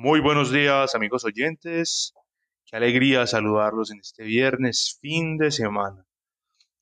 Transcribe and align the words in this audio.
Muy 0.00 0.20
buenos 0.20 0.52
días, 0.52 0.94
amigos 0.94 1.24
oyentes. 1.24 2.14
Qué 2.64 2.76
alegría 2.76 3.26
saludarlos 3.26 3.90
en 3.90 3.98
este 3.98 4.22
viernes, 4.22 4.96
fin 5.00 5.36
de 5.38 5.50
semana. 5.50 6.06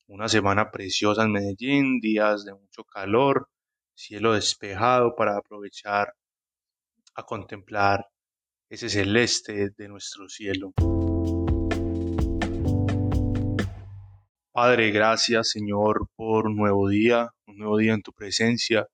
Una 0.05 0.27
semana 0.27 0.69
preciosa 0.69 1.23
en 1.23 1.31
Medellín, 1.31 1.99
días 1.99 2.45
de 2.45 2.53
mucho 2.53 2.83
calor, 2.83 3.49
cielo 3.95 4.33
despejado 4.33 5.15
para 5.15 5.35
aprovechar 5.35 6.13
a 7.15 7.23
contemplar 7.23 8.05
ese 8.69 8.87
celeste 8.87 9.71
de 9.75 9.87
nuestro 9.87 10.29
cielo. 10.29 10.73
Padre, 14.51 14.91
gracias 14.91 15.49
Señor 15.49 16.07
por 16.15 16.45
un 16.45 16.55
nuevo 16.55 16.87
día, 16.87 17.31
un 17.47 17.57
nuevo 17.57 17.77
día 17.77 17.95
en 17.95 18.03
tu 18.03 18.13
presencia, 18.13 18.87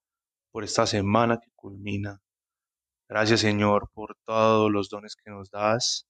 por 0.49 0.63
esta 0.63 0.87
semana 0.87 1.41
que 1.43 1.51
culmina 1.57 2.21
Gracias 3.13 3.41
Señor 3.41 3.91
por 3.93 4.17
todos 4.25 4.71
los 4.71 4.89
dones 4.89 5.15
que 5.15 5.29
nos 5.29 5.51
das, 5.51 6.07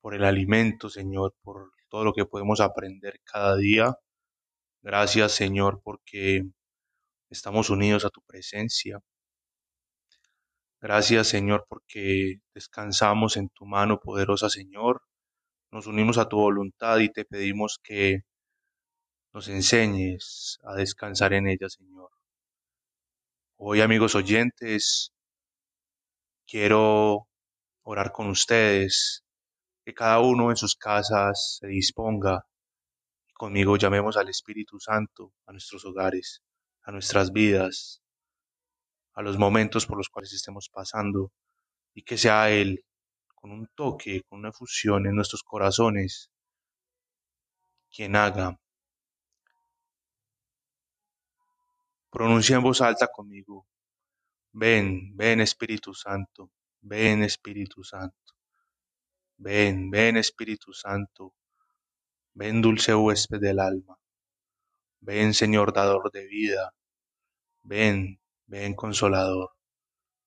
por 0.00 0.14
el 0.14 0.22
alimento 0.24 0.88
Señor, 0.88 1.34
por 1.42 1.72
todo 1.88 2.04
lo 2.04 2.12
que 2.12 2.24
podemos 2.24 2.60
aprender 2.60 3.18
cada 3.24 3.56
día. 3.56 3.96
Gracias 4.82 5.32
Señor 5.32 5.80
porque 5.82 6.44
estamos 7.28 7.70
unidos 7.70 8.04
a 8.04 8.10
tu 8.10 8.22
presencia. 8.22 9.00
Gracias 10.80 11.26
Señor 11.26 11.66
porque 11.68 12.36
descansamos 12.54 13.36
en 13.36 13.48
tu 13.48 13.66
mano 13.66 13.98
poderosa 13.98 14.48
Señor. 14.48 15.02
Nos 15.72 15.88
unimos 15.88 16.18
a 16.18 16.28
tu 16.28 16.36
voluntad 16.36 17.00
y 17.00 17.08
te 17.08 17.24
pedimos 17.24 17.80
que 17.82 18.20
nos 19.32 19.48
enseñes 19.48 20.60
a 20.62 20.76
descansar 20.76 21.32
en 21.32 21.48
ella 21.48 21.68
Señor. 21.68 22.10
Hoy 23.56 23.80
amigos 23.80 24.14
oyentes, 24.14 25.12
quiero 26.52 27.28
orar 27.82 28.12
con 28.12 28.28
ustedes, 28.28 29.24
que 29.86 29.94
cada 29.94 30.20
uno 30.20 30.50
en 30.50 30.56
sus 30.56 30.76
casas 30.76 31.56
se 31.58 31.66
disponga 31.66 32.44
y 33.26 33.32
conmigo 33.32 33.78
llamemos 33.78 34.18
al 34.18 34.28
Espíritu 34.28 34.78
Santo 34.78 35.32
a 35.46 35.52
nuestros 35.52 35.82
hogares, 35.86 36.42
a 36.82 36.92
nuestras 36.92 37.32
vidas, 37.32 38.02
a 39.14 39.22
los 39.22 39.38
momentos 39.38 39.86
por 39.86 39.96
los 39.96 40.10
cuales 40.10 40.34
estemos 40.34 40.68
pasando 40.68 41.32
y 41.94 42.02
que 42.02 42.18
sea 42.18 42.50
Él 42.50 42.84
con 43.34 43.50
un 43.50 43.66
toque, 43.74 44.20
con 44.28 44.40
una 44.40 44.52
fusión 44.52 45.06
en 45.06 45.14
nuestros 45.14 45.42
corazones, 45.42 46.30
quien 47.90 48.14
haga. 48.14 48.60
Pronuncia 52.10 52.56
en 52.56 52.62
voz 52.62 52.82
alta 52.82 53.06
conmigo, 53.06 53.66
Ven, 54.52 55.16
ven 55.16 55.40
Espíritu 55.40 55.94
Santo, 55.94 56.50
ven 56.82 57.22
Espíritu 57.24 57.84
Santo, 57.84 58.34
ven, 59.38 59.90
ven 59.90 60.16
Espíritu 60.18 60.72
Santo, 60.74 61.34
ven 62.34 62.62
dulce 62.62 62.94
huésped 62.94 63.40
del 63.40 63.60
alma, 63.60 63.98
ven 65.00 65.34
Señor 65.34 65.72
dador 65.72 66.10
de 66.12 66.26
vida, 66.26 66.74
ven, 67.64 68.20
ven 68.46 68.74
consolador, 68.74 69.50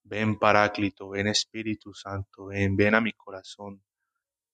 ven 0.03 0.39
Paráclito, 0.39 1.09
ven 1.09 1.27
Espíritu 1.27 1.93
Santo, 1.93 2.47
ven, 2.47 2.75
ven 2.77 2.95
a 2.95 3.01
mi 3.01 3.13
corazón, 3.13 3.83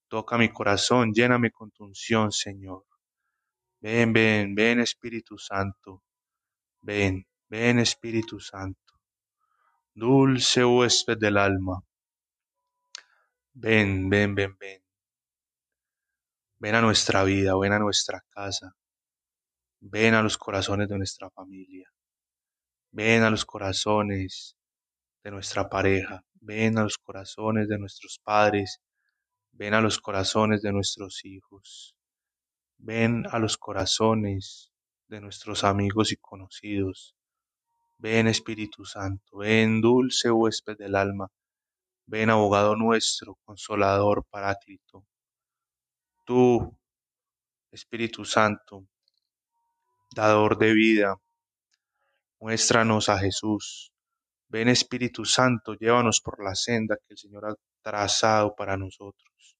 toca 0.09 0.37
mi 0.37 0.49
corazón, 0.49 1.13
lléname 1.13 1.51
con 1.51 1.71
tu 1.71 1.85
unción, 1.85 2.31
Señor. 2.31 2.85
Ven, 3.81 4.13
ven, 4.13 4.55
ven 4.55 4.79
Espíritu 4.81 5.37
Santo, 5.37 6.03
ven, 6.81 7.27
ven 7.49 7.79
Espíritu 7.79 8.39
Santo. 8.39 8.80
Dulce 9.93 10.63
huésped 10.63 11.17
del 11.17 11.37
alma, 11.37 11.83
ven, 13.53 14.09
ven, 14.09 14.35
ven, 14.35 14.55
ven. 14.57 14.81
Ven 16.59 16.75
a 16.75 16.81
nuestra 16.81 17.23
vida, 17.25 17.57
ven 17.57 17.73
a 17.73 17.79
nuestra 17.79 18.23
casa, 18.29 18.73
ven 19.81 20.13
a 20.13 20.21
los 20.21 20.37
corazones 20.37 20.87
de 20.87 20.97
nuestra 20.97 21.29
familia, 21.29 21.89
ven 22.91 23.23
a 23.23 23.29
los 23.29 23.45
corazones 23.45 24.55
de 25.23 25.31
nuestra 25.31 25.67
pareja, 25.69 26.23
ven 26.35 26.77
a 26.77 26.83
los 26.83 26.97
corazones 26.97 27.67
de 27.67 27.77
nuestros 27.77 28.19
padres, 28.23 28.79
ven 29.51 29.73
a 29.73 29.81
los 29.81 29.99
corazones 29.99 30.61
de 30.61 30.71
nuestros 30.71 31.25
hijos, 31.25 31.95
ven 32.77 33.25
a 33.29 33.39
los 33.39 33.57
corazones 33.57 34.71
de 35.09 35.19
nuestros 35.19 35.65
amigos 35.65 36.13
y 36.13 36.15
conocidos, 36.15 37.15
Ven 38.01 38.27
Espíritu 38.27 38.83
Santo, 38.83 39.37
ven 39.37 39.79
dulce 39.79 40.31
huésped 40.31 40.75
del 40.75 40.95
alma, 40.95 41.27
ven 42.07 42.31
abogado 42.31 42.75
nuestro, 42.75 43.37
consolador, 43.45 44.25
paráclito. 44.27 45.05
Tú, 46.25 46.75
Espíritu 47.71 48.25
Santo, 48.25 48.87
dador 50.15 50.57
de 50.57 50.73
vida, 50.73 51.15
muéstranos 52.39 53.07
a 53.07 53.19
Jesús. 53.19 53.93
Ven 54.49 54.69
Espíritu 54.69 55.23
Santo, 55.23 55.75
llévanos 55.75 56.21
por 56.21 56.43
la 56.43 56.55
senda 56.55 56.97
que 56.97 57.13
el 57.13 57.19
Señor 57.19 57.45
ha 57.45 57.55
trazado 57.83 58.55
para 58.55 58.77
nosotros. 58.77 59.57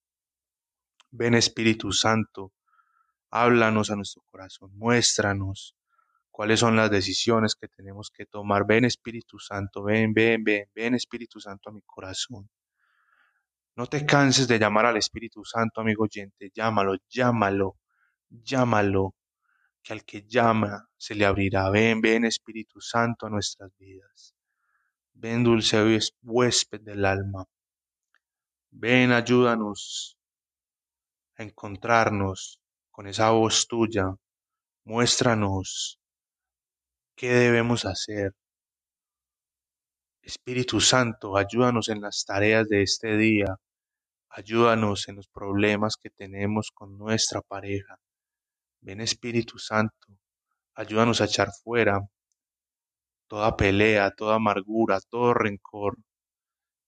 Ven 1.12 1.35
Espíritu 1.35 1.91
Santo, 1.91 2.53
háblanos 3.30 3.91
a 3.91 3.96
nuestro 3.96 4.24
corazón, 4.31 4.72
muéstranos 4.74 5.75
cuáles 6.31 6.59
son 6.59 6.75
las 6.75 6.90
decisiones 6.90 7.56
que 7.56 7.68
tenemos 7.68 8.09
que 8.09 8.25
tomar. 8.25 8.66
Ven 8.66 8.86
Espíritu 8.86 9.38
Santo, 9.40 9.84
ven, 9.84 10.14
ven, 10.14 10.44
ven, 10.44 10.66
ven 10.74 10.96
Espíritu 10.96 11.40
Santo 11.40 11.69
a 11.69 11.74
mi 11.74 11.81
corazón. 11.81 12.50
No 13.75 13.86
te 13.88 14.06
canses 14.06 14.47
de 14.47 14.59
llamar 14.59 14.86
al 14.86 14.97
Espíritu 14.97 15.46
Santo, 15.46 15.81
amigo 15.81 16.03
oyente, 16.03 16.52
llámalo, 16.53 16.96
llámalo, 17.09 17.78
llámalo, 18.30 19.16
que 19.84 19.94
al 19.94 20.06
que 20.06 20.24
llama 20.28 20.90
se 20.97 21.16
le 21.16 21.25
abrirá. 21.25 21.69
Ven, 21.69 22.02
ven 22.02 22.25
Espíritu 22.25 22.81
Santo 22.81 23.28
a 23.28 23.30
nuestras 23.30 23.72
vidas. 23.78 24.36
Ven 25.13 25.44
dulce 25.44 26.00
huésped 26.22 26.81
del 26.81 27.06
alma. 27.06 27.46
Ven, 28.72 29.12
ayúdanos 29.12 30.18
a 31.38 31.44
encontrarnos 31.44 32.59
con 32.90 33.08
esa 33.08 33.31
voz 33.31 33.68
tuya. 33.68 34.16
Muéstranos 34.84 36.00
¿Qué 37.21 37.29
debemos 37.29 37.85
hacer? 37.85 38.33
Espíritu 40.23 40.81
Santo, 40.81 41.37
ayúdanos 41.37 41.87
en 41.89 42.01
las 42.01 42.25
tareas 42.25 42.67
de 42.67 42.81
este 42.81 43.15
día. 43.15 43.57
Ayúdanos 44.29 45.07
en 45.07 45.17
los 45.17 45.27
problemas 45.27 45.97
que 45.97 46.09
tenemos 46.09 46.71
con 46.73 46.97
nuestra 46.97 47.41
pareja. 47.41 47.99
Ven 48.81 49.01
Espíritu 49.01 49.59
Santo, 49.59 50.07
ayúdanos 50.73 51.21
a 51.21 51.25
echar 51.25 51.49
fuera 51.63 51.99
toda 53.27 53.55
pelea, 53.55 54.09
toda 54.09 54.38
amargura, 54.38 54.99
todo 55.07 55.35
rencor. 55.35 55.97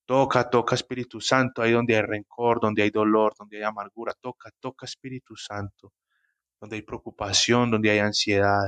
Toca, 0.04 0.50
toca 0.50 0.74
Espíritu 0.74 1.20
Santo, 1.20 1.62
ahí 1.62 1.70
donde 1.70 1.94
hay 1.94 2.02
rencor, 2.02 2.60
donde 2.60 2.82
hay 2.82 2.90
dolor, 2.90 3.34
donde 3.38 3.58
hay 3.58 3.62
amargura. 3.62 4.12
Toca, 4.20 4.50
toca 4.58 4.84
Espíritu 4.84 5.36
Santo, 5.36 5.92
donde 6.60 6.74
hay 6.74 6.82
preocupación, 6.82 7.70
donde 7.70 7.90
hay 7.90 8.00
ansiedad. 8.00 8.66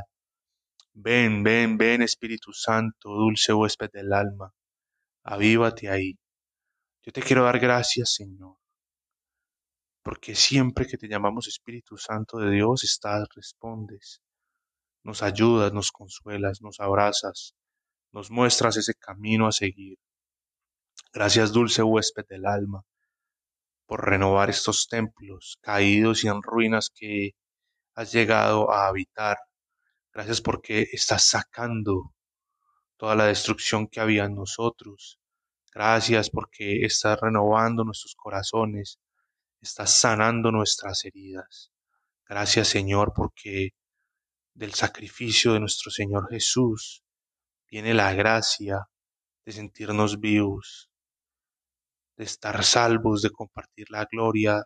Ven, 0.98 1.42
ven, 1.42 1.76
ven 1.76 2.00
Espíritu 2.00 2.54
Santo, 2.54 3.10
dulce 3.10 3.52
huésped 3.52 3.90
del 3.92 4.14
alma, 4.14 4.54
avívate 5.24 5.90
ahí. 5.90 6.18
Yo 7.02 7.12
te 7.12 7.20
quiero 7.20 7.44
dar 7.44 7.58
gracias, 7.58 8.14
Señor, 8.14 8.56
porque 10.02 10.34
siempre 10.34 10.86
que 10.86 10.96
te 10.96 11.06
llamamos 11.06 11.48
Espíritu 11.48 11.98
Santo 11.98 12.38
de 12.38 12.50
Dios, 12.50 12.82
estás, 12.82 13.28
respondes, 13.34 14.22
nos 15.02 15.22
ayudas, 15.22 15.70
nos 15.70 15.92
consuelas, 15.92 16.62
nos 16.62 16.80
abrazas, 16.80 17.54
nos 18.10 18.30
muestras 18.30 18.78
ese 18.78 18.94
camino 18.94 19.46
a 19.46 19.52
seguir. 19.52 19.98
Gracias, 21.12 21.52
dulce 21.52 21.82
huésped 21.82 22.24
del 22.26 22.46
alma, 22.46 22.84
por 23.84 24.08
renovar 24.08 24.48
estos 24.48 24.88
templos 24.88 25.58
caídos 25.60 26.24
y 26.24 26.28
en 26.28 26.42
ruinas 26.42 26.88
que 26.88 27.32
has 27.94 28.12
llegado 28.12 28.72
a 28.72 28.88
habitar 28.88 29.36
Gracias 30.16 30.40
porque 30.40 30.88
estás 30.92 31.28
sacando 31.28 32.14
toda 32.96 33.14
la 33.14 33.26
destrucción 33.26 33.86
que 33.86 34.00
había 34.00 34.24
en 34.24 34.34
nosotros. 34.34 35.20
Gracias 35.74 36.30
porque 36.30 36.86
estás 36.86 37.20
renovando 37.20 37.84
nuestros 37.84 38.14
corazones, 38.14 38.98
estás 39.60 40.00
sanando 40.00 40.50
nuestras 40.50 41.04
heridas. 41.04 41.70
Gracias 42.26 42.68
Señor 42.68 43.12
porque 43.14 43.74
del 44.54 44.72
sacrificio 44.72 45.52
de 45.52 45.60
nuestro 45.60 45.90
Señor 45.90 46.30
Jesús 46.30 47.04
viene 47.70 47.92
la 47.92 48.14
gracia 48.14 48.88
de 49.44 49.52
sentirnos 49.52 50.18
vivos, 50.18 50.90
de 52.16 52.24
estar 52.24 52.64
salvos, 52.64 53.20
de 53.20 53.28
compartir 53.28 53.90
la 53.90 54.06
gloria 54.10 54.64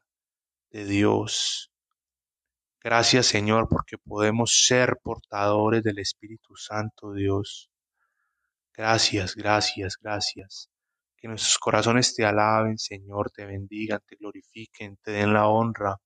de 0.71 0.85
Dios 0.85 1.70
Gracias 2.83 3.27
Señor 3.27 3.69
porque 3.69 3.99
podemos 3.99 4.65
ser 4.67 4.99
portadores 5.03 5.83
del 5.83 5.99
Espíritu 5.99 6.57
Santo 6.57 7.13
Dios. 7.13 7.71
Gracias, 8.75 9.35
gracias, 9.35 9.99
gracias. 10.01 10.71
Que 11.19 11.29
nuestros 11.29 11.59
corazones 11.59 12.15
te 12.15 12.25
alaben, 12.25 12.79
Señor, 12.79 13.31
te 13.31 13.45
bendigan, 13.45 14.01
te 14.07 14.17
glorifiquen, 14.17 14.97
te 15.03 15.11
den 15.11 15.35
la 15.35 15.47
honra. 15.49 15.99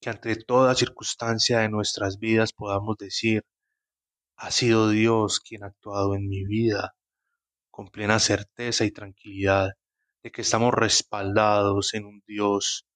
Que 0.00 0.08
ante 0.08 0.34
toda 0.36 0.74
circunstancia 0.74 1.58
de 1.58 1.68
nuestras 1.68 2.18
vidas 2.18 2.54
podamos 2.54 2.96
decir, 2.96 3.44
ha 4.36 4.50
sido 4.50 4.88
Dios 4.88 5.40
quien 5.40 5.64
ha 5.64 5.66
actuado 5.66 6.14
en 6.14 6.26
mi 6.26 6.46
vida, 6.46 6.94
con 7.70 7.88
plena 7.88 8.18
certeza 8.18 8.86
y 8.86 8.90
tranquilidad 8.90 9.72
de 10.22 10.30
que 10.32 10.40
estamos 10.40 10.72
respaldados 10.72 11.92
en 11.92 12.06
un 12.06 12.22
Dios 12.26 12.86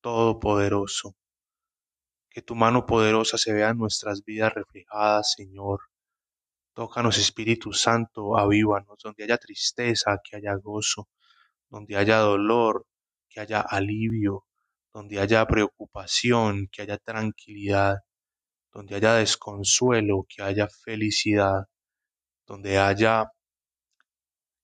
todopoderoso. 0.00 1.16
Que 2.38 2.42
tu 2.42 2.54
mano 2.54 2.86
poderosa 2.86 3.36
se 3.36 3.52
vea 3.52 3.70
en 3.70 3.78
nuestras 3.78 4.24
vidas 4.24 4.54
reflejadas, 4.54 5.32
Señor. 5.32 5.80
Tócanos, 6.72 7.18
Espíritu 7.18 7.72
Santo, 7.72 8.38
avívanos, 8.38 8.96
donde 9.02 9.24
haya 9.24 9.38
tristeza, 9.38 10.20
que 10.22 10.36
haya 10.36 10.54
gozo, 10.54 11.08
donde 11.68 11.96
haya 11.96 12.18
dolor, 12.18 12.86
que 13.28 13.40
haya 13.40 13.60
alivio, 13.60 14.46
donde 14.94 15.18
haya 15.18 15.44
preocupación, 15.46 16.68
que 16.70 16.82
haya 16.82 16.96
tranquilidad, 16.98 17.96
donde 18.72 18.94
haya 18.94 19.14
desconsuelo, 19.14 20.24
que 20.28 20.40
haya 20.44 20.68
felicidad, 20.68 21.64
donde 22.46 22.78
haya 22.78 23.32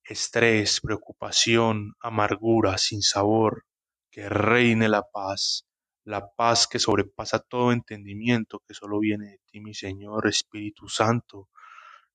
estrés, 0.04 0.80
preocupación, 0.80 1.94
amargura, 1.98 2.78
sin 2.78 3.02
sabor, 3.02 3.64
que 4.12 4.28
reine 4.28 4.88
la 4.88 5.02
paz, 5.02 5.66
la 6.04 6.30
paz 6.30 6.66
que 6.66 6.78
sobrepasa 6.78 7.38
todo 7.38 7.72
entendimiento, 7.72 8.62
que 8.66 8.74
solo 8.74 8.98
viene 8.98 9.26
de 9.30 9.40
ti, 9.46 9.60
mi 9.60 9.74
Señor 9.74 10.26
Espíritu 10.26 10.88
Santo. 10.88 11.48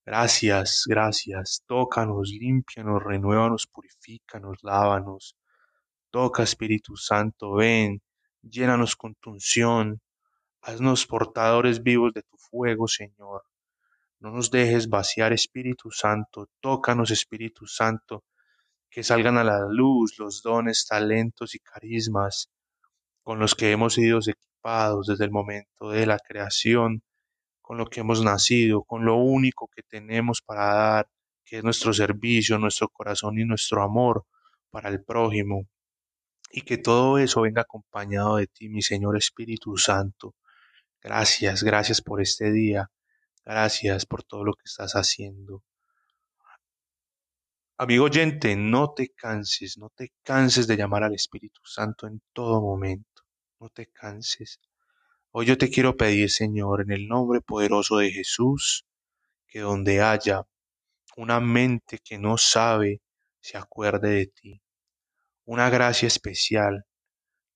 Gracias, 0.06 0.84
gracias. 0.88 1.64
Tócanos, 1.66 2.30
límpianos, 2.30 3.02
renuévanos, 3.04 3.68
purifícanos, 3.68 4.60
lávanos. 4.62 5.36
Toca, 6.12 6.44
Espíritu 6.44 6.96
Santo, 6.98 7.54
ven, 7.54 8.02
llénanos 8.42 8.96
con 8.96 9.16
tu 9.16 9.32
unción. 9.32 10.02
Haznos 10.62 11.08
portadores 11.08 11.82
vivos 11.82 12.14
de 12.14 12.24
tu 12.24 12.38
fuego, 12.38 12.88
Señor. 12.88 13.44
No 14.20 14.32
nos 14.32 14.52
dejes 14.52 14.90
vaciar, 14.90 15.34
Espíritu 15.34 15.92
Santo. 15.92 16.50
Tócanos, 16.60 17.12
Espíritu 17.12 17.66
Santo. 17.66 18.24
Que 18.90 19.04
salgan 19.04 19.38
a 19.38 19.44
la 19.44 19.62
luz 19.68 20.18
los 20.20 20.42
dones, 20.44 20.86
talentos 20.88 21.56
y 21.56 21.60
carismas 21.60 22.50
con 23.30 23.38
los 23.38 23.54
que 23.54 23.72
hemos 23.72 23.94
sido 23.94 24.18
equipados 24.26 25.06
desde 25.06 25.26
el 25.26 25.30
momento 25.30 25.92
de 25.92 26.08
la 26.08 26.18
creación 26.18 27.04
con 27.62 27.78
lo 27.78 27.86
que 27.86 28.00
hemos 28.00 28.24
nacido, 28.24 28.82
con 28.82 29.06
lo 29.06 29.18
único 29.18 29.68
que 29.68 29.84
tenemos 29.84 30.42
para 30.42 30.74
dar, 30.74 31.10
que 31.46 31.58
es 31.60 31.64
nuestro 31.64 31.94
servicio, 31.94 32.58
nuestro 32.58 32.90
corazón 32.90 33.38
y 33.38 33.46
nuestro 33.46 33.84
amor 33.84 34.26
para 34.72 34.90
el 34.90 35.04
prójimo. 35.04 35.68
Y 36.52 36.62
que 36.62 36.80
todo 36.80 37.20
eso 37.20 37.42
venga 37.42 37.62
acompañado 37.62 38.38
de 38.38 38.48
ti, 38.48 38.68
mi 38.68 38.82
Señor 38.82 39.16
Espíritu 39.16 39.78
Santo. 39.78 40.34
Gracias, 41.00 41.62
gracias 41.62 42.02
por 42.02 42.24
este 42.24 42.52
día. 42.52 42.90
Gracias 43.46 44.08
por 44.08 44.24
todo 44.24 44.44
lo 44.44 44.54
que 44.54 44.64
estás 44.66 44.94
haciendo. 44.94 45.62
Amigo 47.78 48.06
oyente, 48.06 48.56
no 48.56 48.94
te 48.94 49.10
canses, 49.10 49.78
no 49.78 49.90
te 49.96 50.14
canses 50.24 50.68
de 50.68 50.76
llamar 50.76 51.04
al 51.04 51.14
Espíritu 51.14 51.62
Santo 51.64 52.08
en 52.08 52.22
todo 52.34 52.60
momento. 52.60 53.09
No 53.60 53.70
te 53.70 53.92
canses. 53.92 54.62
Hoy 55.32 55.46
yo 55.46 55.58
te 55.58 55.70
quiero 55.70 55.98
pedir, 55.98 56.32
Señor, 56.32 56.82
en 56.82 56.92
el 56.92 57.10
nombre 57.10 57.42
poderoso 57.42 57.98
de 57.98 58.10
Jesús, 58.10 58.86
que 59.48 59.60
donde 59.60 60.02
haya 60.02 60.48
una 61.18 61.42
mente 61.42 62.00
que 62.00 62.18
no 62.18 62.38
sabe, 62.38 63.02
se 63.42 63.58
acuerde 63.58 64.12
de 64.12 64.28
ti. 64.28 64.62
Una 65.44 65.70
gracia 65.70 66.08
especial, 66.08 66.86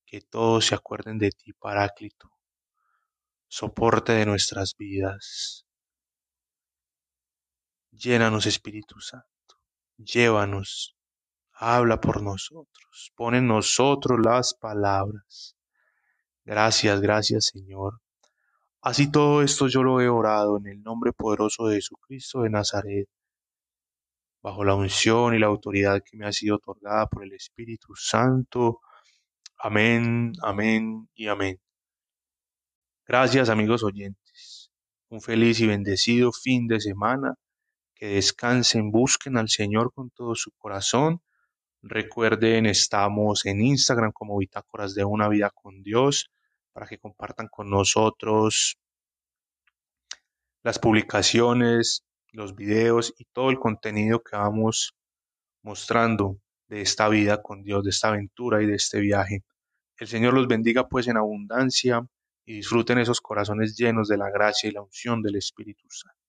que 0.04 0.20
todos 0.20 0.66
se 0.66 0.74
acuerden 0.74 1.16
de 1.16 1.30
ti, 1.30 1.54
Paráclito. 1.54 2.30
Soporte 3.48 4.12
de 4.12 4.26
nuestras 4.26 4.76
vidas. 4.76 5.64
Llénanos, 7.92 8.44
Espíritu 8.44 9.00
Santo. 9.00 9.26
Llévanos. 9.96 10.98
Habla 11.52 11.98
por 11.98 12.22
nosotros. 12.22 13.12
Pon 13.14 13.34
en 13.34 13.46
nosotros 13.46 14.20
las 14.22 14.52
palabras. 14.52 15.56
Gracias, 16.44 17.00
gracias 17.00 17.46
Señor. 17.46 18.00
Así 18.82 19.10
todo 19.10 19.42
esto 19.42 19.68
yo 19.68 19.82
lo 19.82 20.00
he 20.00 20.08
orado 20.08 20.58
en 20.58 20.66
el 20.66 20.82
nombre 20.82 21.12
poderoso 21.12 21.66
de 21.68 21.76
Jesucristo 21.76 22.42
de 22.42 22.50
Nazaret, 22.50 23.08
bajo 24.42 24.64
la 24.64 24.74
unción 24.74 25.34
y 25.34 25.38
la 25.38 25.46
autoridad 25.46 26.02
que 26.04 26.16
me 26.16 26.26
ha 26.26 26.32
sido 26.32 26.56
otorgada 26.56 27.06
por 27.06 27.24
el 27.24 27.32
Espíritu 27.32 27.94
Santo. 27.96 28.80
Amén, 29.58 30.32
amén 30.42 31.08
y 31.14 31.28
amén. 31.28 31.60
Gracias 33.06 33.48
amigos 33.48 33.82
oyentes. 33.82 34.70
Un 35.08 35.20
feliz 35.22 35.60
y 35.60 35.66
bendecido 35.66 36.32
fin 36.32 36.66
de 36.66 36.80
semana. 36.80 37.36
Que 37.94 38.06
descansen, 38.08 38.90
busquen 38.90 39.38
al 39.38 39.48
Señor 39.48 39.92
con 39.94 40.10
todo 40.10 40.34
su 40.34 40.50
corazón 40.52 41.22
Recuerden, 41.86 42.64
estamos 42.64 43.44
en 43.44 43.60
Instagram 43.60 44.10
como 44.10 44.38
Bitácoras 44.38 44.94
de 44.94 45.04
una 45.04 45.28
vida 45.28 45.50
con 45.50 45.82
Dios 45.82 46.30
para 46.74 46.86
que 46.86 46.98
compartan 46.98 47.48
con 47.48 47.70
nosotros 47.70 48.76
las 50.64 50.78
publicaciones, 50.78 52.04
los 52.32 52.56
videos 52.56 53.14
y 53.16 53.26
todo 53.26 53.50
el 53.50 53.58
contenido 53.58 54.22
que 54.22 54.36
vamos 54.36 54.94
mostrando 55.62 56.38
de 56.66 56.80
esta 56.82 57.08
vida 57.08 57.42
con 57.42 57.62
Dios, 57.62 57.84
de 57.84 57.90
esta 57.90 58.08
aventura 58.08 58.62
y 58.62 58.66
de 58.66 58.74
este 58.74 59.00
viaje. 59.00 59.44
El 59.98 60.08
Señor 60.08 60.34
los 60.34 60.48
bendiga 60.48 60.88
pues 60.88 61.06
en 61.06 61.16
abundancia 61.16 62.04
y 62.44 62.56
disfruten 62.56 62.98
esos 62.98 63.20
corazones 63.20 63.76
llenos 63.76 64.08
de 64.08 64.18
la 64.18 64.30
gracia 64.30 64.68
y 64.68 64.72
la 64.72 64.82
unción 64.82 65.22
del 65.22 65.36
Espíritu 65.36 65.88
Santo. 65.88 66.23